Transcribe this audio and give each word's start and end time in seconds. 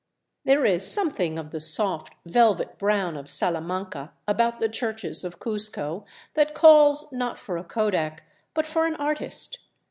There 0.45 0.65
is 0.65 0.91
something 0.91 1.37
of 1.37 1.51
the 1.51 1.61
soft 1.61 2.15
velvet 2.25 2.79
brown 2.79 3.15
of 3.15 3.29
Salamanca 3.29 4.11
about 4.27 4.59
the 4.59 4.67
churches 4.67 5.23
of 5.23 5.37
Cuzco, 5.39 6.05
that 6.33 6.55
calls, 6.55 7.11
not 7.11 7.37
for 7.37 7.55
a 7.55 7.63
kodak, 7.63 8.23
but 8.55 8.65
for 8.65 8.87
an 8.87 8.95
artist. 8.95 9.59